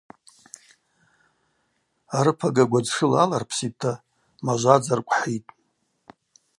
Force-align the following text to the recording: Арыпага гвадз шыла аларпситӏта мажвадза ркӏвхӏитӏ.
Арыпага 2.17 2.65
гвадз 2.69 2.89
шыла 2.95 3.17
аларпситӏта 3.23 3.91
мажвадза 4.45 4.93
ркӏвхӏитӏ. 4.99 5.51